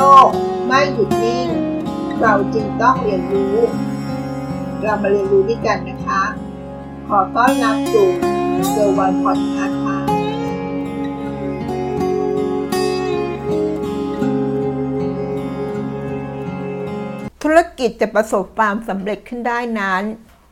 [0.00, 0.28] ลก
[0.66, 1.48] ไม่หยุดนิ่ง
[2.20, 3.56] เราจึงต้องเรียนรู้
[4.82, 6.22] เรามาเรียนรู้ด้วยกันนะคะ
[7.08, 8.08] ขอต้อนรับสู่
[8.70, 9.98] เซอร์วันพอดคาส์ค่ะ
[17.42, 20.02] ธุรกิจจะประสบความสำเร็จขึ้นได้นั้น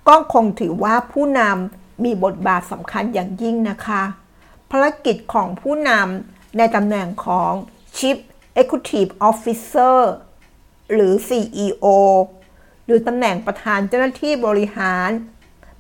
[0.09, 4.02] ก็คงถือว่าผู้นำมีบทบาทสำคัญอย่างยิ่งนะคะ
[4.70, 7.52] ภารกิจของผู้นำในตำแหน่งของ
[7.96, 8.19] Chief
[8.61, 9.98] Executive Officer
[10.93, 11.87] หรือ CEO
[12.87, 15.11] หรือตำแหน่งประธานเจ้าหน้าที่บริหาร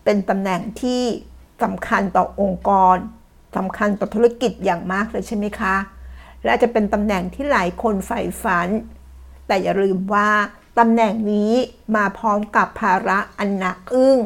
[0.04, 1.02] เป็นตำแหน่งที่
[1.62, 2.96] สำคัญต่อองค์กร
[3.56, 5.76] สำคัญต่อธุรกิจอย่างมากเลยใช่ไหมคะ
[6.44, 8.68] และจะเป็นตำแหน่งที่หลายคนใฝ่ฝัน
[9.46, 10.30] แต่อย่าลืมว่า
[10.78, 11.52] ตำแหน่งนี้
[11.96, 14.18] มาพร้อมกับภาระอันหนักอึ้ง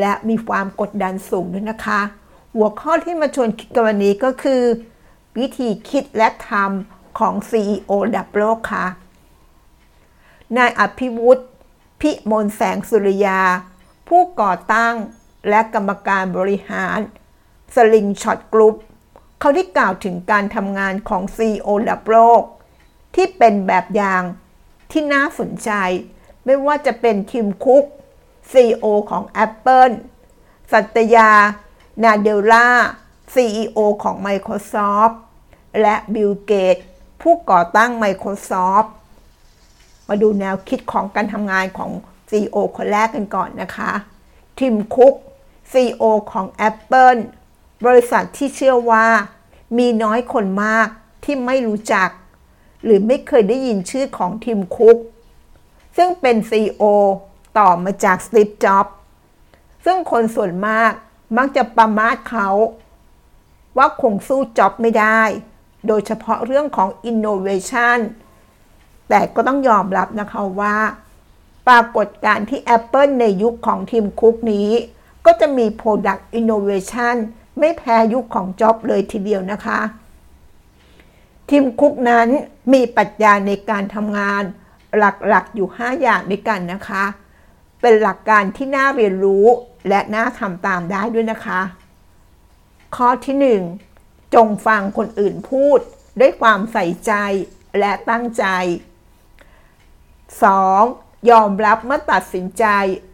[0.00, 2.00] และมีความกดดันสูงด้วยนะคะ
[2.54, 4.62] หัวข้อที่มาชวนคิดกันวันนี้ก็คือ
[5.38, 8.86] วิธีคิดและทำ ของ CEO ระดับโลกค่ะ
[10.56, 11.44] นายอภิวุฒิ
[12.00, 13.40] พิมลแสงสุริยา
[14.08, 14.94] ผู้ก่อตั้ง
[15.48, 16.98] และกรรมการบริหาร
[17.74, 18.74] Slingshot Group
[19.40, 22.42] เขาได้กล่าวถึงการทำงานของ CEO ระดับโลก
[23.14, 24.22] ที่เป็นแบบอย่าง
[24.90, 25.70] ที่น่าสนใจ
[26.44, 27.84] ไม่ว่าจะเป็นทิมคุก
[28.52, 29.92] CEO ของ Apple
[30.72, 31.30] สัตยา
[32.04, 32.68] นาเดลล่า
[33.34, 35.16] CEO ของ Microsoft
[35.80, 36.76] และบิลเกต
[37.20, 38.88] ผู้ก่อตั้ง Microsoft
[40.08, 41.90] มาดูแนวคิดของการทำงานของ
[42.30, 43.92] CEO คนแรกกันก่อนนะคะ
[44.58, 45.14] ทิมคุก
[45.72, 47.20] CEO ของ Apple
[47.86, 49.06] บริษัทที่เชื่อว่า
[49.78, 50.88] มีน้อยคนมาก
[51.24, 52.08] ที่ไม่รู้จัก
[52.84, 54.96] หรือไม่เคยได้ยินชื่อของทิมคุก
[55.96, 56.84] ซึ่งเป็น CEO
[57.58, 58.86] ต่อมาจากสตีฟจ็อบ
[59.84, 60.92] ซึ่งคนส่วนมาก
[61.36, 62.48] มักจะประมาทเขา
[63.76, 65.22] ว่าคงสู้จ็อบไม่ได้
[65.88, 67.98] โดยเฉพาะเรื่องของ Innovation
[69.08, 70.76] แต่ก็ต้องยอมรับนะคะว่า
[71.68, 74.70] ปรากฏการที่ Apple ในยุคของทีมคุกนี้
[75.26, 77.16] ก็จะมี Product Innovation
[77.58, 79.80] ไม่แพ้ยุคของจ็อบเลยทีเดียวนะคะ
[81.50, 82.28] ทีมคุกนั้น
[82.72, 84.42] มีปัจจัยในการทำงาน
[84.96, 85.02] ห
[85.32, 87.04] ลักๆอยู่ 5 อย่างด้วยกันนะคะ
[87.80, 89.46] เป็นหลักการที่น่าเรียนรู้
[89.88, 91.60] และน่าทำตามได้ด้วยนะคะ
[92.96, 93.95] ข้อที่ 1
[94.36, 95.78] จงฟังคนอื่นพูด
[96.20, 97.12] ด้วยความใส่ใจ
[97.78, 98.44] และตั้งใจ
[100.48, 101.30] 2.
[101.30, 102.64] ยอมรับเมื่อตัดสินใจ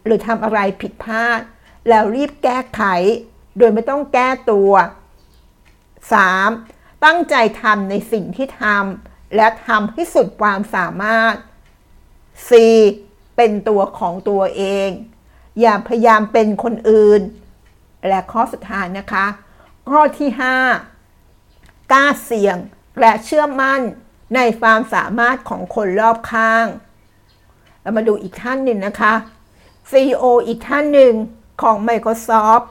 [0.04, 1.40] หรือทำอะไรผิดพลาด
[1.88, 2.82] แล้วรีบแก้ไข
[3.58, 4.72] โดยไม่ต้องแก้ตัว
[6.08, 7.04] 3.
[7.04, 11.34] ตั้งใจทำในสิ่งที่ทำและทำให้สุดความสามารถ
[12.56, 13.36] 4.
[13.36, 14.88] เป็นตัวของตัวเอง
[15.60, 17.20] อย่าพยายามเป็นคนอื่น
[18.08, 19.26] และข้อสุดท้ายนะคะ
[19.90, 20.91] ข้อที่ 5
[21.92, 22.56] กล้าเสี่ยง
[23.00, 23.80] และเชื่อมั่น
[24.34, 26.66] ในความสามารถของคนรอบข้าง
[27.80, 29.14] เรามาดูอีกท่านหนึ่งนะคะ
[29.90, 31.14] CEO อีกท่านหนึ่ง
[31.62, 32.64] ของ Microsoft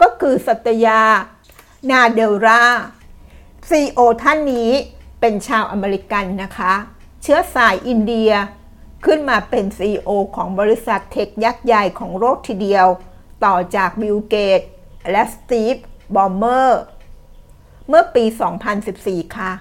[0.00, 1.02] ก็คือสัตยา
[1.90, 2.62] นาเดลลา
[3.68, 4.70] CEO ท่านนี้
[5.20, 6.74] เป็นชาวอเมริกันนะคะ
[7.22, 8.30] เชื้อสายอินเดีย
[9.04, 12.86] ขึ้นมาเป็น CEO ของบริษัท tech ยักษ์ใหญ่ของโลกทีเดียว
[13.44, 14.60] ต่อจากบิลเกตส์
[15.10, 15.76] และสตีฟ
[16.14, 16.82] บอลเมอร์
[17.88, 18.24] เมื่อปี
[18.80, 19.52] 2014 ค่ะ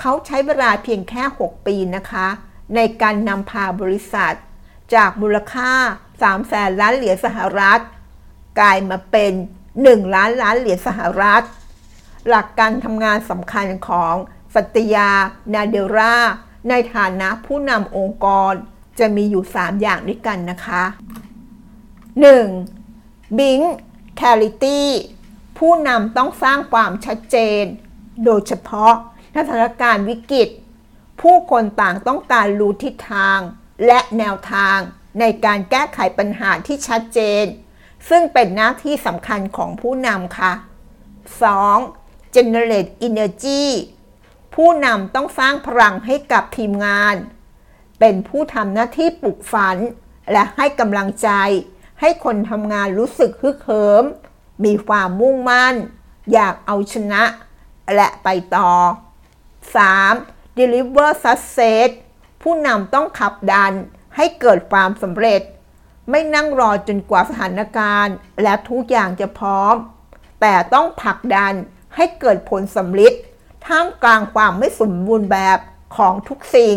[0.00, 2.26] เขาใช้เวลาเพียงแค่ 6 ปีนะคะ
[2.74, 4.34] ในการนำพาบริษัท
[4.94, 5.72] จากมูลค่า
[6.12, 7.80] 3 แสนล้านเหรียญสหรัฐ
[8.60, 9.32] กลายมาเป็น
[9.74, 11.42] 1 ล้านล้านเหรียญสหรัฐ
[12.28, 14.14] หลักการทำงานสำคัญของ
[14.54, 15.10] สัตยา
[15.54, 16.16] นาเดรา
[16.68, 18.52] ในฐานะผู้นำองค์กร
[18.98, 20.82] จะมีอยู่ 3 อย่างด้วยกันนะคะ
[22.50, 23.38] 1.
[23.38, 23.64] Bing
[24.18, 24.80] Clarity
[25.58, 27.64] ผู้นำต้องสร้างความชัดเจน
[28.24, 28.94] โดยเฉพาะ
[29.36, 30.48] สถานการณ์วิกฤต
[31.20, 33.38] ผู้คนต่างต้องการรู้ทิศทาง
[33.86, 34.78] และแนวทาง
[35.20, 37.44] ในการแก้ไขปัญหาที่ชัดเจน
[38.08, 40.52] ซึ่งเป็นหน้าที่สำคัญของผู้นำค่ะ
[41.64, 42.34] 2.
[42.34, 43.64] generate energy
[44.54, 47.16] ผู้นำต้องสร้างพลังให้กับทีมงาน
[48.00, 49.76] เป็นผู้ทำหน้าที่ปลุกฝัน
[50.32, 51.28] และให้กำลังใจ
[52.00, 54.04] ให้คนทำงานรู้สึกฮึกเหิม
[54.64, 55.74] มีความมุ่งมั่น
[56.32, 57.22] อยากเอาชนะ
[57.94, 58.70] และไปต่อ
[59.84, 60.58] 3.
[60.58, 61.88] deliver success
[62.42, 63.72] ผู้นำต้องขับดัน
[64.16, 65.42] ให้เกิดความสำเร็จ
[66.10, 69.74] ไม่นั่งรอจนกว่าสถานการณ์ และทุกอย่างจะพร้อม
[70.40, 71.54] แต่ต้องผลักดัน
[71.96, 73.12] ให้เกิดผลสำลิด
[73.66, 75.58] ท่ามกลางความไม่สมบูรณ์แบบ
[75.96, 76.76] ของทุกสิ่ง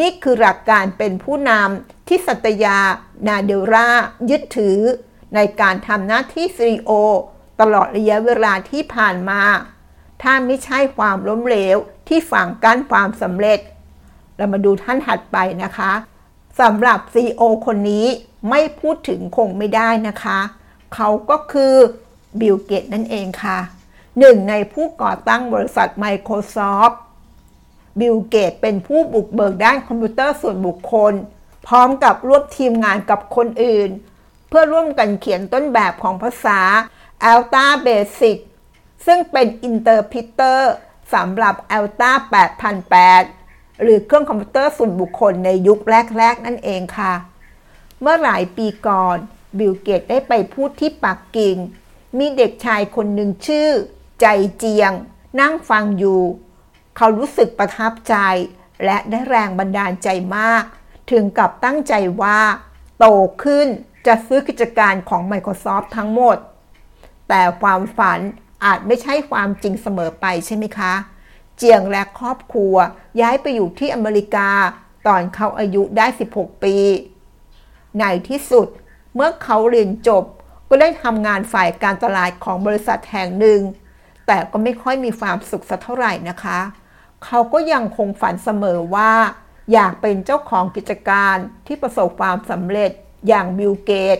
[0.00, 2.78] นี่คือหลักการเป็นผู้นำที่สัตยา
[3.26, 3.88] นาเดลลา
[4.30, 4.78] ยึดถือ
[5.34, 6.90] ในการทำหน้าที่ CEO
[7.60, 9.42] ตลอดระยะเวลาที่ผ่านมา
[10.22, 11.76] ถ้าไม่ใช่ความล้มเหลว
[12.08, 13.60] ที่ขวางกั้นความสำเร็จ
[14.36, 15.92] เรามาดูท่านถัดไปนะคะ
[16.60, 18.06] สำหรับ CEO คนนี้
[18.50, 20.38] ไม่พูดถึงคงไม่ได้นะคะ
[20.94, 21.74] เขาก็คือ
[22.40, 23.58] บิลเกตส์นั่นเองค่ะ
[24.18, 26.94] หนึ่งในผู้ก่อตั้งบริษัท Microsoft
[28.00, 31.12] บิลเกตส์เป็นผู้บุกเบิกด้านคอมพิวเตอร์ส่วนบุคคล
[31.66, 33.90] พร้อมกับรวมทีมงานกับคนอื่น
[34.48, 36.60] เพื่อร่วมกันเขียนต้นแบบของภาษา
[37.30, 38.38] Altair Basic
[39.06, 40.60] ซึ่งเป็น Interpreter
[41.14, 42.10] สำหรับ Altair
[42.96, 45.78] 8008 หรือเครื่องคอมพิวเตอร์ส่วนบุคคลในยุค
[46.18, 47.14] แรก ๆ นั่นเองค่ะ
[48.00, 49.16] เมื่อหลายปีก่อน
[49.58, 51.56] บิลเกตส์ได้ไปพูดที่ปักกิ่ง
[52.18, 53.68] มีเด็กชายคนหนึ่งชื่อ
[54.20, 54.26] เจีย
[54.58, 54.92] เจียง
[55.40, 56.22] นั่งฟังอยู่
[56.96, 58.16] เขารู้สึกประทับใจ
[58.84, 60.64] และได้แรงบันดาลใจมาก
[61.10, 62.38] ถึงกับตั้งใจว่า
[62.98, 63.06] โต
[63.42, 63.68] ขึ้น
[64.08, 66.36] จะซื้อกิจการของ Microsoft ทั้งหมด
[67.28, 68.18] แต่ความฝัน
[68.64, 70.92] อาจไม่ใช่ความจริงเสมอไปใช่ไหมคะ
[71.56, 72.74] เจียงและครอบครัว
[73.20, 74.48] ย้ายไปอยู่ที่อเมริกา
[75.06, 76.76] ตอนเขาอายุได้ 16 ปี
[78.00, 78.68] ในที่สุด
[79.14, 80.24] เมื่อเขาเรียนจบ
[80.68, 83.60] ก็ได้ทำงานฝ่ายการตลาดของบริษัทแห่งหนึ่ง
[84.26, 86.58] แต่ก็ไม่ค่อยมีความสุขสักเท่าไหร่นะคะ
[87.24, 89.12] เขาก็ยังคงฝันเสมอว่า
[89.72, 92.92] อยากเป็นเจ้าของกิจการที่ประสบความสำเร็จ
[93.26, 94.18] อย่างบิลเกต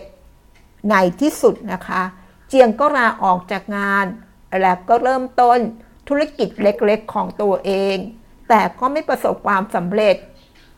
[0.89, 2.03] ในที่สุดนะคะ
[2.47, 4.05] เจียงก็ลาออกจากงาน
[4.59, 5.59] และก็เริ่มต้น
[6.07, 7.95] ธุรกิจเล็กๆของตัวเอง
[8.49, 10.15] แต่ก็ไม่ประสบความสำเร็จ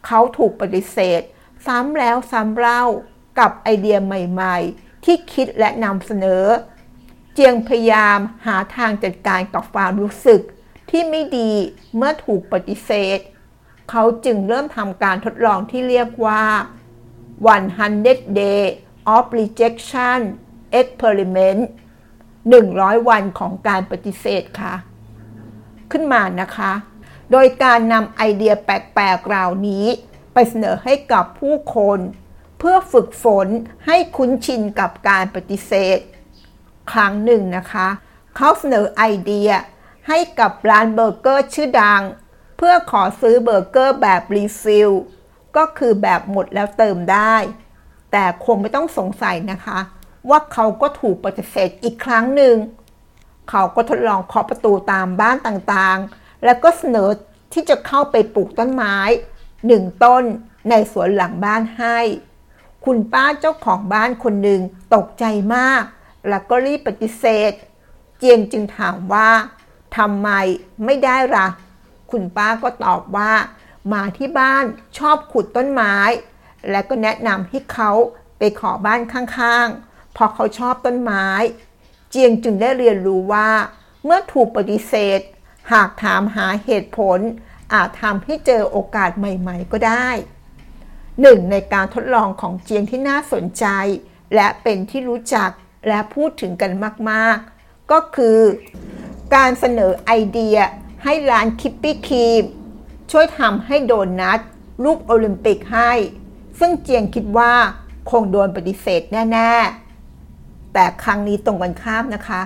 [0.06, 1.22] เขาถูกปฏิเสธ
[1.66, 2.84] ซ้ำแล้วซ้ำเล่า
[3.40, 6.46] กับไอเดียใหม่ๆ ที่คิดและนำเสนอ
[7.34, 10.42] เจียงพยายามหาทางจัดการกับความรู้สึก
[10.90, 11.52] ที่ไม่ดี
[11.96, 13.20] เมื่อถูกปฏิเสธ
[13.90, 16.44] เขาจึงเริ่มทำการทดลองที่เรียกว่า
[17.50, 18.62] 100 day
[19.16, 20.20] of rejection
[20.80, 21.62] experiment
[22.34, 24.76] 100 วันของการปฏิเสธค่ะ
[25.92, 26.72] ขึ้นมานะคะ
[27.32, 29.86] โดยการนำไอเดียแปลกๆเหล่านี้
[30.34, 32.00] ไปเสนอให้กับผู้คน
[32.60, 33.48] เพื่อฝึกฝน
[33.86, 36.00] ให้คุ้นชินกับการปฏิเสธ
[36.92, 37.88] ครั้งหนึ่งนะคะ
[38.36, 39.50] เขาเสนอไอเดีย
[40.08, 42.02] ให้กับร้านเบอร์เกอร์ชื่อดัง
[42.58, 44.92] เพื่อขอซื้อเบอร์เกอร์แบบ refill
[45.58, 47.36] ก็คือแบบหมดแล้วเติมได้
[48.12, 49.80] แต่คงไม่ต้องสงสัยนะคะ
[50.30, 52.56] ว่าเขาก็ถูกปฏิเสธอีกครั้งหนึ่ง
[53.50, 57.10] เขาก็ทดลองเคาะประตูตามบ้านต่างๆ แล้วก็เสนอ
[57.54, 58.98] ที่จะเข้าไปปลูกต้นไม้
[59.68, 60.24] หนึ่งต้น
[60.70, 61.98] ในสวนหลังบ้านให้
[62.86, 64.62] คุณป้าเจ้าของบ้านคนหนึ่ง
[64.96, 65.26] ตกใจ
[65.56, 65.84] มาก
[66.30, 67.52] แล้วก็รีบปฏิเสธ
[68.18, 69.30] เจียงจึงถามว่า
[69.98, 70.30] ทำไม
[70.86, 71.48] ไม่ได้ละ่ะ
[72.12, 73.32] คุณป้าก็ตอบว่า
[73.94, 74.66] มาที่บ้าน
[74.98, 75.96] ชอบขุดต้นไม้
[76.70, 77.92] และก็แนะนำให้เขา
[78.38, 81.28] ไปขอบ้านข้างๆพราะเขาชอบต้นไม้
[82.10, 83.50] เจียงจึงได้เรียนรู้ว่า
[84.04, 85.20] เมื่อถูกปฏิเสธ
[85.72, 87.20] หากถามหาเหตุผล
[87.74, 90.10] อาจทำให้เจอโอกาสใหม่ๆก็ได้
[91.22, 93.66] หนึ่งในการทดลองของเจียงที่น่าสนใจ
[94.36, 95.50] และเป็นที่รู้จัก
[95.88, 96.72] และพูดถึงกัน
[97.10, 98.40] มากๆ ก็คือ
[99.36, 100.58] การเสนอไอเดีย
[101.04, 102.44] ให้ร้านคิปปี้ครีม
[103.12, 104.40] ช่วยทำให้โดนัท
[104.84, 105.92] รูปโอลิมปิกให้
[106.60, 107.54] ซึ่งเจียงคิดว่า
[108.10, 109.52] คงโดนปฏิเสธแน่
[110.14, 112.42] ๆ แต่ครั้งนี้ตรงกันข้ามนะคะ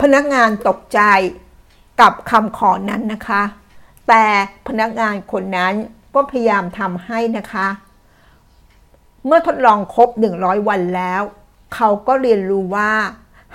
[0.00, 1.00] พนักงานตกใจ
[2.00, 3.42] กับคำขอนั้นนะคะ
[4.08, 4.24] แต่
[4.68, 5.74] พนักงานคนนั้น
[6.14, 7.68] ก็พยายามทำให้นะคะ
[9.26, 11.22] เมื่อทดลองครบ 100 วันแล้ว
[11.74, 12.92] เขาก็เรียนรู้ว่า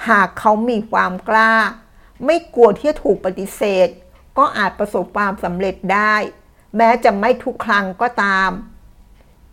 [0.08, 1.54] หากเขามีความกล้า
[2.26, 3.88] ไม่กลัวที่จะถูกปฏิเสธ
[4.38, 6.16] ก็อาจประสบความสำเร็จได้
[6.78, 8.50] แม้จะไม่ทุกครั้งก็ตาม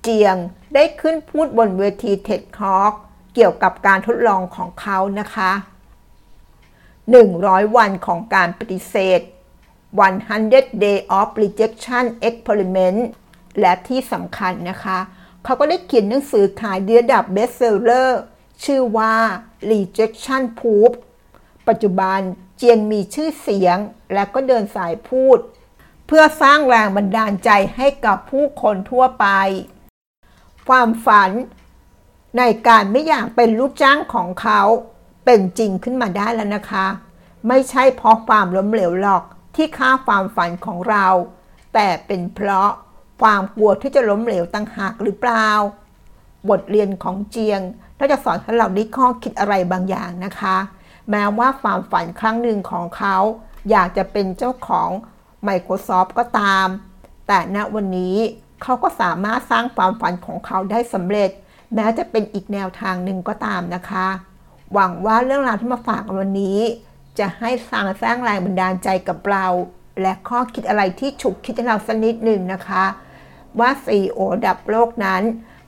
[0.02, 0.36] เจียง
[0.74, 2.92] ได้ขึ้นพูดบนเวทีเท็ดคอก
[3.34, 5.52] เกี่ยวกับการทดลองของเขานะคะ
[6.98, 9.20] 100 วันของการปฏิเสธ
[10.02, 13.00] 100 day of rejection experiment
[13.60, 14.98] และที่สำคัญนะคะ
[15.44, 18.10] เขาก็ได้เขียนหนังสือขายระดับ bestseller
[18.64, 19.14] ชื่อว่า
[19.70, 20.90] rejection proof
[21.68, 22.20] ปัจจุบัน
[22.62, 23.78] จียงมีชื่อเสียง
[24.14, 25.38] และก็เดินสายพูด
[26.06, 29.26] เพื่อสร้างแรงบันดาลใจให้กับผู้คนทั่วไป
[30.68, 31.30] ความฝัน
[32.38, 34.60] ในการไม่อยากเป็นลูกจ้างของเขา
[35.24, 36.86] เป็นจริงขึ้นมาได้แล้วนะคะ
[37.48, 39.24] ไม่ใช่เพราะความล้มเหลวหรอก
[39.56, 41.06] ที่ฆ่าความฝันของเรา
[41.74, 42.70] แต่เป็นเพราะ
[43.22, 45.48] ความกลัวที่จะล้มเหลวตั้งหากหรือเปล่า
[46.50, 47.60] บทเรียนของเจียง
[47.98, 50.56] น่าจะสอนให้เราได้ข้อคิดอะไรบางอย่างนะคะ
[51.10, 53.16] แม้ว่าความฝันครั้งหนึ่งของเขา
[53.70, 54.90] อยากจะเป็นเจ้าของ
[55.48, 56.66] Microsoft ก็ตาม
[57.26, 58.16] แต่ณวันนี้
[58.62, 61.30] เขาก็สามารถสร้างความฝันของเขาได้สำเร็จ
[61.74, 64.08] แม้จะเป็นอีกแนวทางหนึ่งก็ตามนะคะ
[64.72, 66.58] หวังว่าเรื่องราวที่มาฝากวันนี้
[67.18, 69.46] จะให้สร้างสร้างแรงบันดาลใจกับเรา
[70.00, 72.84] และข้อคิดอะไรที่ฉุกคิดให้เราสักนิดหนึ่งนะคะ
[73.58, 75.22] ว่า CEO ดับโลกนั้น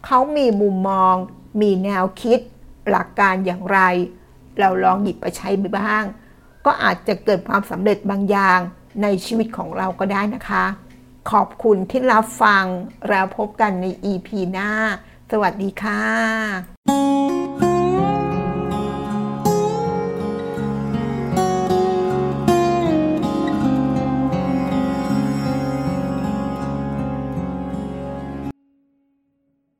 [0.06, 1.14] เขามีมุมมอง
[1.60, 2.38] มีแนวคิด
[2.90, 3.80] หลักการอย่างไร
[4.60, 6.04] เราลองหยิบไปใช้บ้าง
[6.66, 8.60] ก็อาจจะเกิดความสำเร็จบางอย่าง
[9.02, 10.64] ในชีวิตของเราก็ได้นะคะ
[11.30, 12.64] ขอบคุณที่รับฟัง
[13.08, 14.70] แล้วพบกันใน EP หน้า
[15.30, 17.43] สวัสดีค่ะ